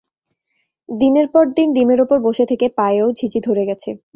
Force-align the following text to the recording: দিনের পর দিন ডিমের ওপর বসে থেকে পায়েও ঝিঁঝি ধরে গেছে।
দিনের 0.89 1.27
পর 1.33 1.43
দিন 1.57 1.67
ডিমের 1.75 1.99
ওপর 2.01 2.17
বসে 2.27 2.45
থেকে 2.51 2.65
পায়েও 2.77 3.07
ঝিঁঝি 3.17 3.39
ধরে 3.47 3.63
গেছে। 3.69 3.89